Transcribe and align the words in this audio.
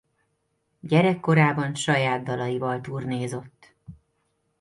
Gyerekkorában 0.79 1.75
saját 1.75 2.23
dalaival 2.23 2.81
turnézott. 2.81 3.73